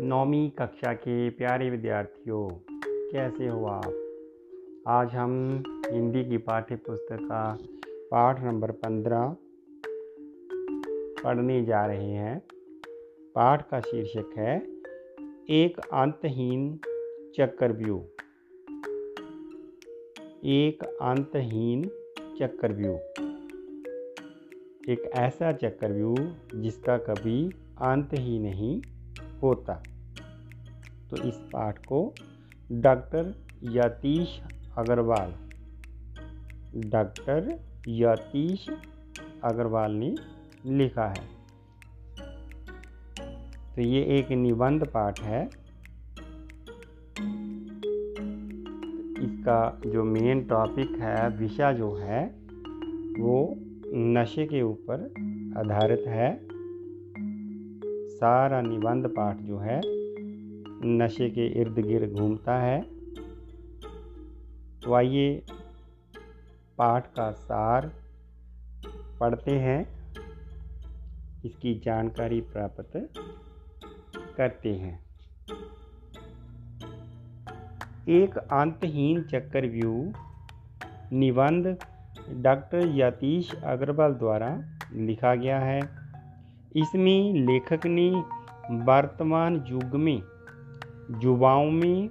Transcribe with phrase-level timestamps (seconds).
[0.00, 2.48] नौवीं कक्षा के प्यारे विद्यार्थियों,
[3.12, 3.94] कैसे हो आप?
[4.86, 5.62] आज हम
[5.92, 7.58] हिंदी की पाठ्य पुस्तक का
[8.10, 9.36] पाठ नंबर पंद्रह
[11.24, 12.42] पढ़ने जा रहे हैं।
[13.34, 14.66] पाठ का शीर्षक है,
[15.50, 16.80] एक अंतहीन
[17.36, 18.02] चक्रव्यूह
[20.44, 21.90] एक अंतहीन
[22.38, 22.96] चक्रव्यूह
[24.92, 26.16] एक ऐसा चक्रव्यूह
[26.54, 27.50] जिसका कभी
[27.82, 28.82] अंत ही नहीं
[29.42, 29.82] होता।
[31.10, 32.14] तो इस पाठ को
[32.72, 34.40] डॉक्टर यतीश
[34.78, 35.34] अग्रवाल,
[36.80, 38.70] डॉक्टर यतीश
[39.44, 40.14] अग्रवाल ने
[40.66, 41.26] लिखा है।
[43.74, 45.46] तो ये एक निबंध पाठ है।
[49.24, 52.26] इसका जो मेन टॉपिक है, विषय जो है,
[53.22, 53.54] वो
[53.94, 55.00] नशे के ऊपर
[55.56, 56.48] आधारित है।
[58.08, 59.97] सारा निबंध पाठ जो है
[60.84, 62.80] नशे के इर्द गिर्द घूमता है।
[64.80, 65.42] तो आइए
[66.78, 67.92] पाठ का सार
[69.20, 69.98] पढ़ते हैं।
[71.44, 73.10] इसकी जानकारी प्राप्त
[74.36, 75.04] करते हैं।
[78.08, 80.12] एक अंतहीन चक्रव्यूह
[81.12, 81.78] निबंध
[82.30, 85.80] डॉक्टर यतीश अग्रवाल द्वारा लिखा गया है।
[86.76, 88.10] इसमें लेखक ने
[88.70, 90.22] वर्तमान युग में
[91.10, 92.08] युवाओं में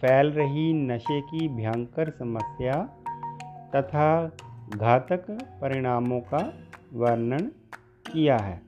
[0.00, 2.82] फैल रही नशे की भयंकर समस्या
[3.76, 4.26] तथा
[4.76, 5.26] घातक
[5.60, 6.52] परिणामों का
[6.92, 7.50] वर्णन
[8.12, 8.62] किया है।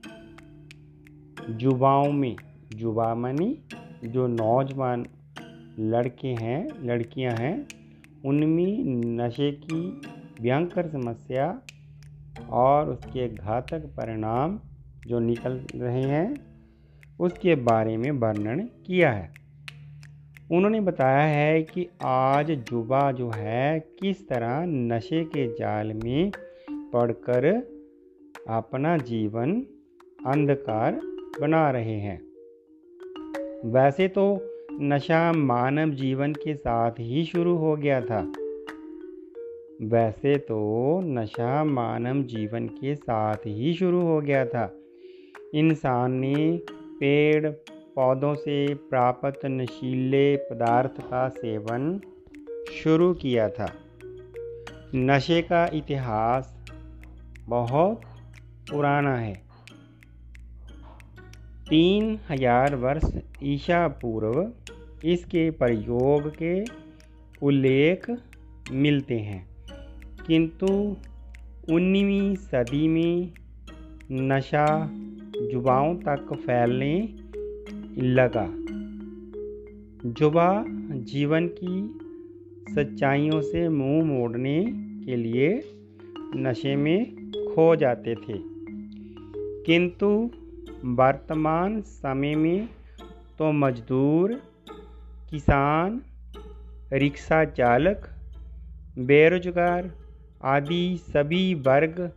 [1.60, 2.36] युवाओं में
[2.74, 3.58] युवा मनी
[4.04, 5.06] जो नौजवान
[5.78, 7.66] लड़के हैं, लड़कियाँ हैं,
[8.24, 8.84] उनमें
[9.16, 10.00] नशे की
[10.42, 11.60] भयंकर समस्या
[12.50, 14.60] और उसके घातक परिणाम
[15.06, 16.51] जो निकल रहे हैं
[17.20, 19.32] उसके बारे में वर्णन किया है।
[20.52, 26.32] उन्होंने बताया है कि आज युवा जो है, किस तरह नशे के जाल में
[26.70, 27.72] पढ़कर
[28.48, 29.66] अपना जीवन
[30.26, 31.00] अंधकार
[31.40, 32.22] बना रहे हैं।
[33.64, 34.40] वैसे तो
[34.72, 38.32] नशा मानव जीवन के साथ ही शुरू हो गया था।
[39.82, 44.76] वैसे तो नशा मानव जीवन के साथ ही शुरू हो गया था।
[45.54, 46.60] इंसान ने
[47.02, 47.50] पेड़
[47.96, 52.00] पौधों से प्राप्त नशीले पदार्थ का सेवन
[52.72, 53.66] शुरू किया था।
[54.96, 56.52] नशे का इतिहास
[57.48, 58.00] बहुत
[58.70, 59.34] पुराना है।
[61.68, 63.04] तीन हज़ार वर्ष
[63.44, 66.54] ईसा पूर्व इसके प्रयोग के
[67.42, 68.10] उल्लेख
[68.72, 69.44] मिलते हैं,
[70.26, 70.66] किंतु
[71.70, 73.32] उन्नीसवीं सदी में
[74.28, 74.66] नशा
[75.50, 77.14] युवाओं तक फैलने
[77.98, 78.44] लगा।
[80.22, 81.98] युवा जीवन की
[82.74, 84.64] सच्चाइयों से मुँह मोड़ने
[85.06, 85.62] के लिए
[86.36, 88.52] नशे में खो जाते थे।
[89.66, 90.30] किंतु
[90.84, 92.68] वर्तमान समय में
[93.38, 94.42] तो मजदूर,
[95.30, 96.02] किसान,
[96.92, 98.10] रिक्शा चालक,
[98.98, 99.90] बेरोजगार
[100.44, 102.12] आदि सभी वर्ग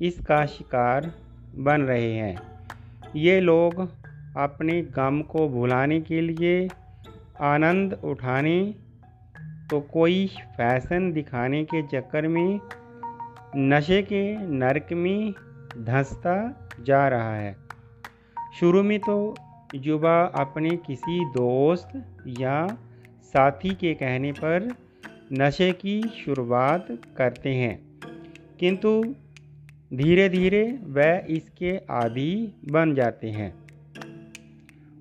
[0.00, 1.14] इसका शिकार
[1.56, 2.49] बन रहे हैं।
[3.16, 3.80] ये लोग
[4.36, 6.68] अपने गम को भुलाने के लिए
[7.42, 8.58] आनंद उठाने
[9.70, 10.26] तो कोई
[10.56, 12.60] फ़ैशन दिखाने के चक्कर में
[13.56, 15.32] नशे के नरक में
[15.78, 16.34] धंसता
[16.80, 17.56] जा रहा है।
[18.60, 19.16] शुरू में तो
[19.74, 21.92] युवा अपने किसी दोस्त
[22.38, 22.66] या
[23.24, 24.68] साथी के कहने पर
[25.32, 27.78] नशे की शुरुआत करते हैं,
[28.60, 29.02] किंतु
[29.94, 33.54] धीरे धीरे वह इसके आदि बन जाते हैं।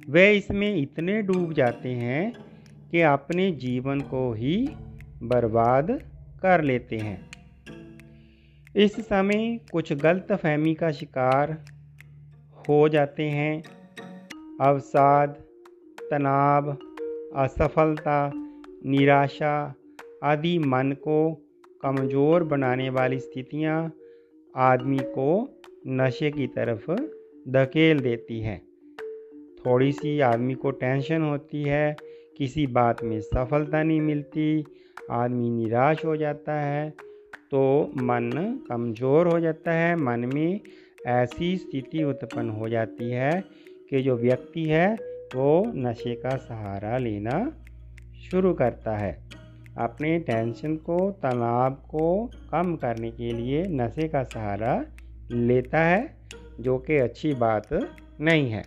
[0.09, 2.33] वे इसमें इतने डूब जाते हैं
[2.91, 4.69] कि अपने जीवन को ही
[5.23, 5.91] बर्बाद
[6.41, 7.29] कर लेते हैं।
[8.75, 11.63] इस समय कुछ गलत फहमी का शिकार
[12.69, 13.64] हो जाते हैं।
[14.61, 15.29] अवसाद,
[16.11, 16.78] तनाव,
[17.35, 18.31] असफलता,
[18.85, 19.75] निराशा
[20.23, 21.47] आदि मन को
[21.81, 23.93] कमज़ोर बनाने वाली स्थितियाँ
[24.55, 25.31] आदमी को
[25.87, 26.91] नशे की तरफ़
[27.51, 28.57] धकेल देती है।
[29.59, 31.97] थोड़ी सी आदमी को टेंशन होती है,
[32.37, 34.66] किसी बात में सफलता नहीं मिलती,
[35.11, 36.90] आदमी निराश हो जाता है
[37.51, 37.61] तो
[37.97, 40.59] मन कमज़ोर हो जाता है, मन में
[41.07, 43.41] ऐसी स्थिति उत्पन्न हो जाती है
[43.90, 44.93] कि जो व्यक्ति है,
[45.34, 47.40] वो नशे का सहारा लेना
[48.22, 49.11] शुरू करता है।
[49.79, 54.85] अपने टेंशन को, तनाव को कम करने के लिए नशे का सहारा
[55.31, 56.16] लेता है,
[56.59, 57.91] जो कि अच्छी बात
[58.22, 58.64] नहीं है।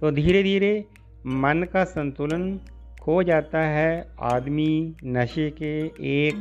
[0.00, 0.84] तो धीरे धीरे
[1.26, 2.60] मन का संतुलन
[3.02, 6.34] खो जाता है। आदमी नशे के एक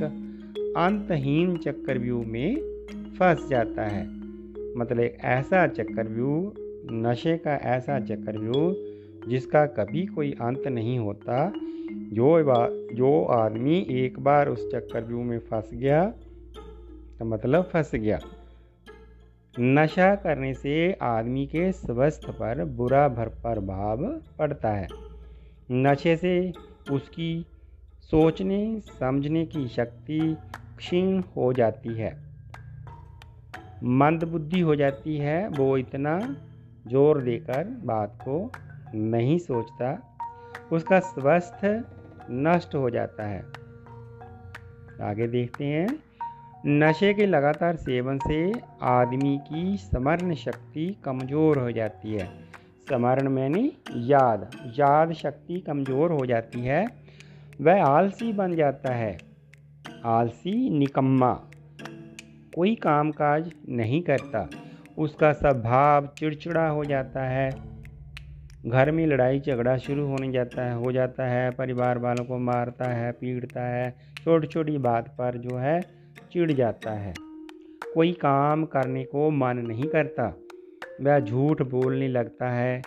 [0.77, 2.55] अंतहीन चक्रव्यूह में
[3.19, 4.07] फंस जाता है।
[4.77, 6.53] मतलब ऐसा चक्रव्यूह
[6.91, 8.75] नशे का ऐसा चक्रव्यूह
[9.29, 11.53] जिसका कभी कोई अंत नहीं होता
[12.07, 12.27] जो
[12.93, 16.03] जो आदमी एक बार उस चक्रव्यूह में फंस गया
[17.19, 18.19] तो मतलब फंस गया।
[19.55, 24.05] नशा करने से आदमी के स्वास्थ्य पर बुरा भर, प्रभाव
[24.39, 24.87] पड़ता है।
[25.71, 26.53] नशे से
[26.91, 27.45] उसकी
[28.03, 30.19] सोचने, समझने की शक्ति
[30.77, 32.11] क्षीण हो जाती है।
[33.83, 36.19] मंदबुद्धि हो जाती है, वो इतना
[36.87, 38.51] ज़ोर देकर बात को
[38.95, 39.91] नहीं सोचता।
[40.71, 41.83] उसका स्वास्थ्य
[42.31, 43.39] नष्ट हो जाता है।
[45.01, 45.87] आगे देखते हैं।
[46.65, 48.51] नशे के लगातार सेवन से
[48.81, 52.27] आदमी की स्मरण शक्ति कमज़ोर हो जाती है।
[52.87, 56.87] स्मरण मैंने याद याद शक्ति कमज़ोर हो जाती है।
[57.61, 59.17] वह आलसी बन जाता है।
[60.05, 61.33] आलसी निकम्मा।
[62.55, 64.49] कोई काम काज नहीं करता।
[64.97, 67.76] उसका स्वभाव चिड़चिड़ा हो जाता है।
[68.67, 72.85] घर में लड़ाई झगड़ा शुरू होने जाता है, हो जाता है, परिवार वालों को मारता
[72.85, 75.81] है, पीटता है छोटी छोटी बात पर जो है
[76.31, 77.13] चिढ़ जाता है।
[77.93, 80.37] कोई काम करने को मन नहीं करता।
[81.01, 82.81] वह झूठ बोलने लगता है,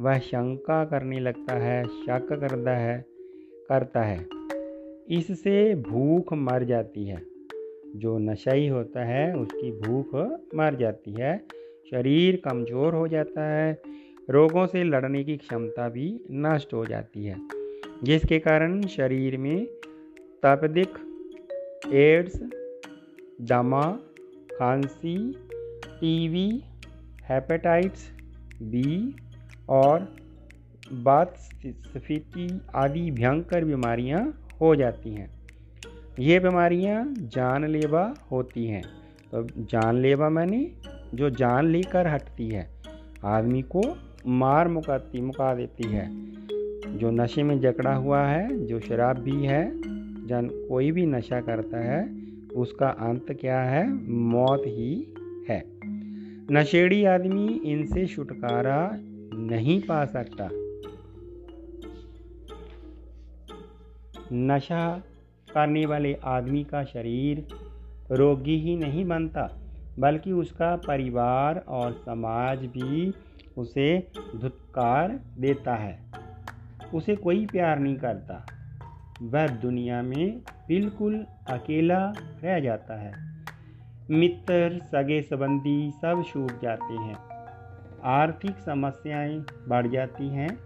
[0.00, 3.04] वह शंका करने लगता है, शक करता है
[3.68, 4.26] करता है।
[5.10, 7.22] इससे भूख मर जाती है।
[7.96, 11.38] जो नशाई होता है, उसकी भूख मर जाती है।
[11.90, 13.78] शरीर कमज़ोर हो जाता है।
[14.30, 17.36] रोगों से लड़ने की क्षमता भी नष्ट हो जाती है।
[18.04, 19.66] जिसके कारण शरीर में
[20.42, 20.88] तपदिक,
[21.94, 22.36] एड्स,
[23.40, 23.92] दमा,
[24.52, 25.32] खांसी
[25.86, 26.64] टीवी
[27.30, 28.12] हेपेटाइट्स
[28.62, 29.16] बी
[29.68, 30.16] और
[31.72, 35.30] स्फीति आदि भयंकर बीमारियाँ हो जाती हैं।
[36.18, 38.82] ये बीमारियाँ जानलेवा होती हैं।
[39.32, 40.72] तो जानलेवा मैंने
[41.14, 42.70] जो जान लेकर हटती है।
[43.24, 43.82] आदमी को
[44.26, 46.08] मार मुकाती मुका देती है।
[46.98, 49.78] जो नशे में जकड़ा हुआ है, जो शराब भी है,
[50.26, 52.16] जन कोई भी नशा करता है,
[52.56, 54.10] उसका अंत क्या है?
[54.10, 55.14] मौत ही
[55.48, 55.64] है।
[56.52, 58.90] नशेड़ी आदमी इनसे छुटकारा
[59.34, 60.48] नहीं पा सकता।
[64.32, 65.02] नशा
[65.54, 67.48] करने वाले आदमी का शरीर
[68.12, 69.60] रोगी ही नहीं बनता,
[69.98, 73.14] बल्कि उसका परिवार और समाज भी
[73.58, 75.98] उसे धुतकार देता है।
[76.94, 78.46] उसे कोई प्यार नहीं करता।
[79.22, 82.12] वह दुनिया में बिल्कुल अकेला
[82.44, 83.12] रह जाता है।
[84.10, 87.16] मित्र, सगे संबंधी सब छूट जाते हैं।
[88.04, 90.58] आर्थिक समस्याएँ बढ़ जाती हैं।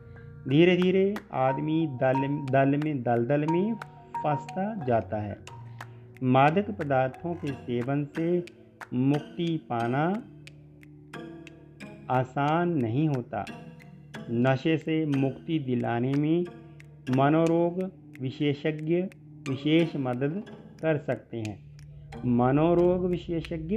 [0.48, 2.14] धीरे धीरे आदमी दल
[2.50, 3.74] दल में दलदल में
[4.16, 5.38] फंसता जाता है।
[6.22, 8.44] मादक पदार्थों के सेवन से
[8.94, 10.22] मुक्ति पाना
[12.10, 13.44] आसान नहीं होता।
[14.30, 16.44] नशे से मुक्ति दिलाने में
[17.16, 17.90] मनोरोग
[18.22, 18.96] विशेषज्ञ
[19.50, 20.42] विशेष मदद
[20.82, 21.68] कर सकते हैं।
[22.26, 23.76] मनोरोग विशेषज्ञ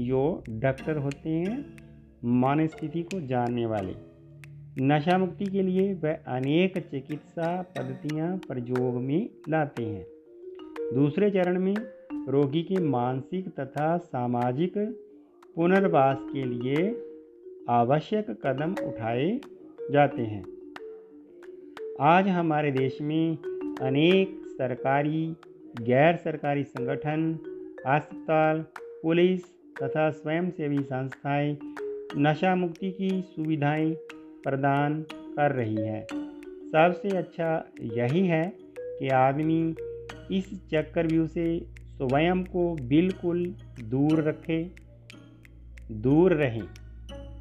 [0.00, 1.76] जो डॉक्टर होते हैं
[2.24, 3.94] मन स्थिति को जानने वाले।
[4.80, 10.06] नशा मुक्ति के लिए वह अनेक चिकित्सा पद्धतियाँ प्रयोग में लाते हैं।
[10.94, 11.74] दूसरे चरण में
[12.28, 14.72] रोगी के मानसिक तथा सामाजिक
[15.56, 17.03] पुनर्वास के लिए
[17.68, 19.40] आवश्यक कदम उठाए
[19.90, 20.44] जाते हैं।
[22.00, 23.38] आज हमारे देश में
[23.80, 25.36] अनेक सरकारी,
[25.80, 27.38] गैर सरकारी संगठन,
[27.86, 28.64] अस्पताल,
[29.02, 29.44] पुलिस
[29.82, 31.58] तथा स्वयंसेवी संस्थाएँ
[32.16, 33.94] नशा मुक्ति की सुविधाएँ
[34.44, 36.06] प्रदान कर रही है।
[36.72, 39.74] सबसे अच्छा यही है कि आदमी
[40.38, 43.46] इस चक्रव्यूह से स्वयं को बिल्कुल
[43.84, 44.70] दूर रखे,
[45.92, 46.68] दूर रहें।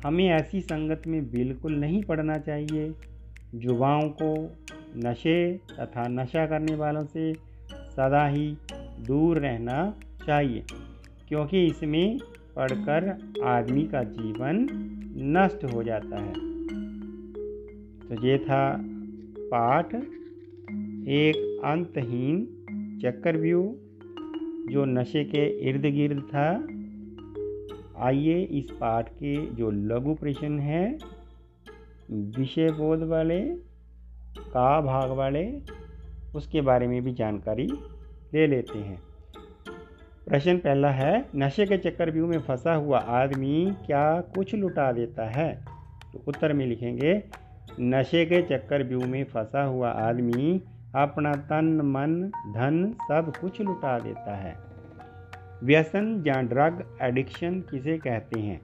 [0.03, 2.93] हमें ऐसी संगत में बिल्कुल नहीं पड़ना चाहिए।
[3.55, 4.33] युवाओं को
[4.97, 5.35] नशे
[5.71, 7.33] तथा नशा करने वालों से
[7.73, 8.47] सदा ही
[9.07, 9.77] दूर रहना
[10.25, 10.63] चाहिए,
[11.27, 12.19] क्योंकि इसमें
[12.55, 13.07] पढ़कर
[13.43, 14.67] आदमी का जीवन
[15.37, 16.33] नष्ट हो जाता है।
[17.99, 18.63] तो ये था
[19.45, 19.95] पाठ।
[21.13, 22.45] एक अंतहीन
[23.03, 23.75] चक्रव्यूह
[24.71, 26.47] जो नशे के इर्द गिर्द था।
[27.97, 30.99] आइए इस पाठ के जो लघु प्रश्न हैं,
[32.11, 33.41] विषय बोध वाले,
[34.39, 35.61] का भाग वाले,
[36.35, 37.67] उसके बारे में भी जानकारी
[38.33, 39.01] ले लेते हैं।
[40.27, 45.65] प्रश्न पहला है, नशे के चक्रव्यूह में फंसा हुआ आदमी क्या कुछ लुटा देता है?
[46.13, 47.23] तो उत्तर में लिखेंगे,
[47.79, 50.61] नशे के चक्कर व्यू में फंसा हुआ आदमी
[50.95, 54.72] अपना तन, मन, धन सब कुछ लुटा देता है।
[55.63, 58.61] व्यसन या ड्रग एडिक्शन किसे कहते हैं?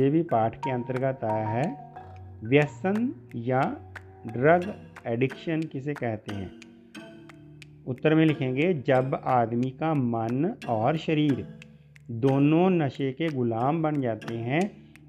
[0.00, 1.92] ये भी पाठ के अंतर्गत आया है।
[2.44, 3.60] व्यसन या
[4.26, 4.74] ड्रग
[5.06, 6.50] एडिक्शन किसे कहते हैं?
[7.86, 11.58] उत्तर में लिखेंगे, जब आदमी का मन और शरीर
[12.10, 14.60] दोनों नशे के गुलाम बन जाते हैं,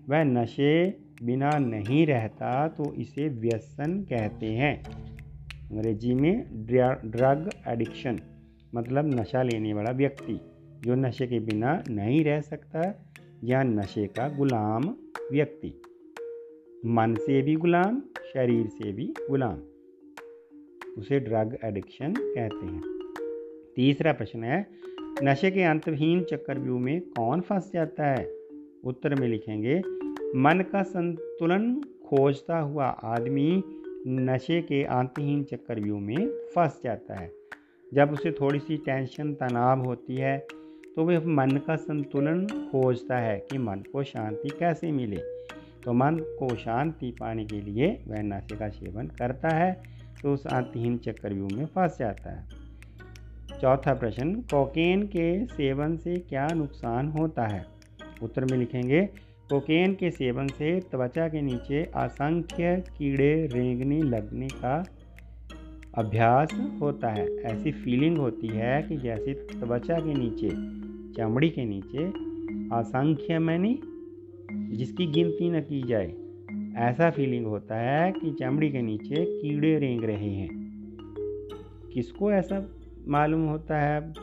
[0.09, 0.89] वह नशे
[1.23, 4.83] बिना नहीं रहता तो इसे व्यसन कहते हैं।
[5.71, 6.65] अंग्रेज़ी में
[7.05, 8.19] ड्रग एडिक्शन।
[8.75, 10.39] मतलब नशा लेने वाला व्यक्ति,
[10.81, 14.95] जो नशे के बिना नहीं रह सकता या नशे का गुलाम
[15.31, 15.81] व्यक्ति।
[16.85, 18.01] मन से भी गुलाम,
[18.33, 19.59] शरीर से भी गुलाम।
[20.97, 22.81] उसे ड्रग एडिक्शन कहते हैं।
[23.75, 24.67] तीसरा प्रश्न है,
[25.23, 28.37] नशे के अंतहीन चक्रव्यूह में कौन फंस जाता है?
[28.83, 29.79] उत्तर में लिखेंगे,
[30.35, 33.63] मन का संतुलन खोजता हुआ आदमी
[34.07, 37.36] नशे के अंतहीन चक्रव्यूह में फंस जाता है।
[37.91, 40.37] जब उसे थोड़ी सी टेंशन, तनाव होती है
[40.95, 45.17] तो वह मन का संतुलन खोजता है कि मन को शांति कैसे मिले।
[45.83, 49.71] तो मन को शांति पाने के लिए वह नशे का सेवन करता है
[50.21, 52.47] तो उस अंतहीन चक्रव्यूह में फंस जाता है।
[53.61, 57.65] चौथा प्रश्न, कोकेन के सेवन से क्या नुकसान होता है?
[58.23, 59.01] उत्तर में लिखेंगे,
[59.49, 64.83] कोकेन के सेवन से त्वचा के नीचे असंख्य कीड़े रेंगने लगने का
[65.97, 70.49] अभ्यास होता है। ऐसी फीलिंग होती है कि जैसे त्वचा के नीचे,
[71.13, 72.05] चमड़ी के नीचे
[72.75, 73.79] असंख्य मैंने
[74.77, 76.13] जिसकी गिनती न की जाए,
[76.77, 80.49] ऐसा फीलिंग होता है कि चमड़ी के नीचे कीड़े रेंग रहे हैं।
[81.93, 82.69] किसको ऐसा
[83.07, 84.13] मालूम होता है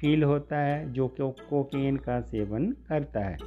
[0.00, 3.38] फील होता है, जो कि कोकेन का सेवन करता है?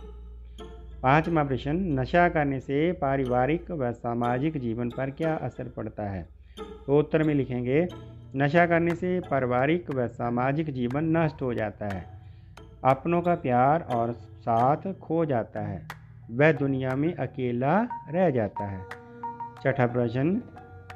[1.03, 6.42] पांचवा प्रश्न, नशा करने से पारिवारिक व सामाजिक जीवन पर क्या असर पड़ता है?
[6.62, 7.88] तो उत्तर में लिखेंगे,
[8.36, 12.05] नशा करने से पारिवारिक व सामाजिक जीवन नष्ट हो जाता है।
[12.86, 15.88] अपनों का प्यार और साथ खो जाता है।
[16.31, 18.83] वह दुनिया में अकेला रह जाता है।
[19.63, 20.41] छठा प्रश्न,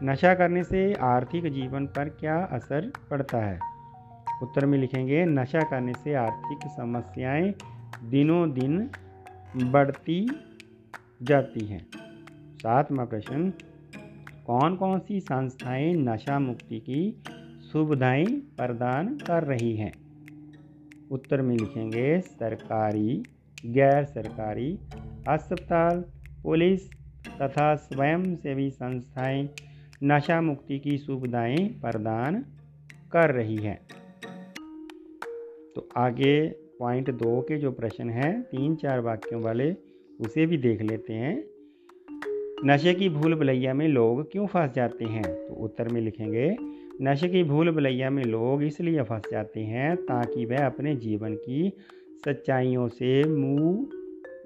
[0.03, 3.59] नशा करने से आर्थिक जीवन पर क्या असर पड़ता है?
[4.43, 7.53] उत्तर में लिखेंगे, नशा करने से आर्थिक समस्याएँ
[8.03, 8.89] दिनों दिन
[9.57, 10.31] बढ़ती
[11.21, 11.87] जाती हैं।
[12.55, 13.53] सातवा प्रश्न
[14.47, 17.23] कौन कौन सी संस्थाएँ नशा मुक्ति की
[17.71, 19.93] सुविधाएँ प्रदान कर रही हैं?
[21.11, 23.23] उत्तर में लिखेंगे, सरकारी,
[23.65, 24.79] गैर सरकारी,
[25.27, 26.05] अस्पताल,
[26.43, 26.91] पुलिस
[27.41, 29.49] तथा स्वयंसेवी संस्थाएँ
[30.03, 32.45] नशा मुक्ति की सुविधाएँ प्रदान
[33.11, 33.79] कर रही हैं।
[35.75, 36.49] तो आगे
[36.79, 39.75] पॉइंट दो के जो प्रश्न हैं तीन चार वाक्यों वाले,
[40.21, 41.56] उसे भी देख लेते हैं।
[42.65, 45.47] नशे की भूल भलैया में लोग क्यों फंस जाते हैं?
[45.47, 46.55] तो उत्तर में लिखेंगे,
[47.01, 51.73] नशे की भूल भलैया में लोग इसलिए फंस जाते हैं ताकि वह अपने जीवन की
[52.25, 53.87] सच्चाइयों से मुँह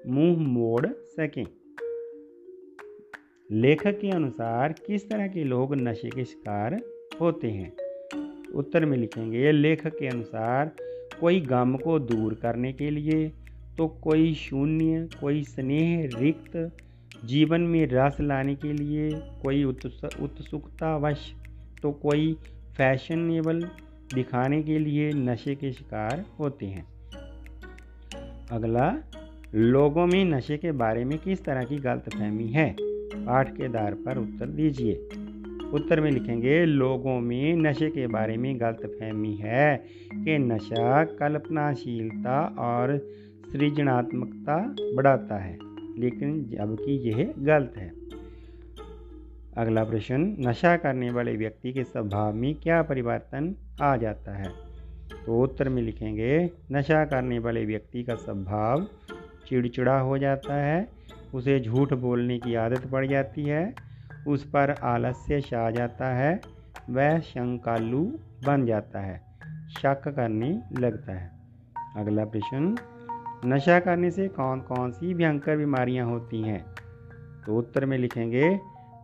[0.06, 1.46] मुँह मोड़ सकें।
[3.50, 6.80] लेखक के अनुसार किस तरह के लोग नशे के शिकार
[7.20, 7.72] होते हैं?
[8.54, 10.76] उत्तर में लिखेंगे, लेखक के अनुसार
[11.20, 13.28] कोई गम को दूर करने के लिए
[13.78, 16.76] तो कोई शून्य, कोई स्नेह रिक्त
[17.24, 21.32] जीवन में रस लाने के लिए कोई उत्सुकतावश
[21.82, 22.36] तो कोई
[22.76, 23.62] फैशनेबल
[24.14, 26.84] दिखाने के लिए नशे के शिकार होते हैं।
[28.52, 29.04] अगला,
[29.54, 32.76] लोगों में नशे के बारे में किस तरह की गलतफहमी है?
[32.80, 34.94] पाठ के आधार पर उत्तर दीजिए।
[35.72, 42.54] उत्तर में लिखेंगे, लोगों में नशे के बारे में गलत फहमी है कि नशा कल्पनाशीलता
[42.58, 42.98] और
[43.52, 44.56] सृजनात्मकता
[44.96, 47.88] बढ़ाता है। लेकिन जबकि यह गलत है।
[49.56, 54.72] अगला प्रश्न, नशा करने वाले व्यक्ति के स्वभाव में क्या परिवर्तन आ जाता है?
[55.26, 58.86] तो उत्तर में लिखेंगे, नशा करने वाले व्यक्ति का स्वभाव
[59.48, 60.88] चिड़चिड़ा हो जाता है,
[61.34, 63.74] उसे झूठ बोलने की आदत पड़ जाती है,
[64.28, 66.40] उस पर आलस्य छा जाता है,
[66.90, 68.12] वह शंकालु
[68.46, 69.22] बन जाता है,
[69.78, 71.30] शक करने लगता है।
[71.96, 72.76] अगला प्रश्न
[73.44, 76.64] नशा करने से कौन कौन सी भयंकर बीमारियाँ होती हैं?
[77.46, 78.60] तो उत्तर में लिखेंगे,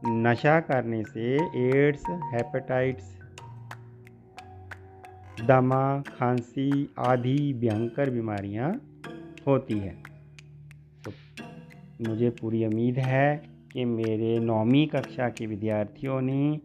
[0.07, 1.35] नशा करने से
[1.69, 3.19] एड्स, हेपेटाइट्स,
[5.47, 8.81] दमा, खांसी आदि भयंकर बीमारियाँ
[9.47, 10.03] होती हैं।
[11.05, 11.13] तो
[12.09, 13.43] मुझे पूरी उम्मीद है
[13.73, 16.61] कि मेरे नौवीं कक्षा के विद्यार्थियों ने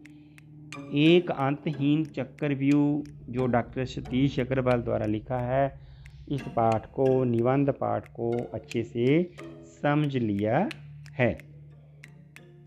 [0.94, 5.93] एक अंतहीन चक्कर व्यू जो डॉक्टर सतीश अग्रवाल द्वारा लिखा है
[6.28, 9.30] इस पाठ को, निबंध पाठ को अच्छे से
[9.64, 10.68] समझ लिया
[11.12, 11.38] है।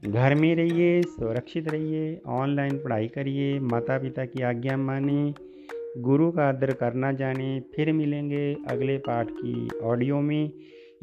[0.06, 5.34] घर में रहिए, सुरक्षित रहिए ऑनलाइन पढ़ाई करिए माता पिता की आज्ञा माने,
[6.02, 10.52] गुरु का आदर करना जाने, फिर मिलेंगे अगले पाठ की ऑडियो में।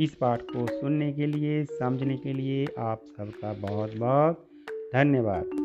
[0.01, 4.47] इस पाठ को सुनने के लिए, समझने के लिए आप सबका बहुत बहुत
[4.95, 5.64] धन्यवाद।